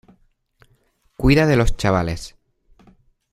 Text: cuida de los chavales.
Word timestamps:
cuida 1.15 1.45
de 1.45 1.55
los 1.57 1.77
chavales. 1.77 2.35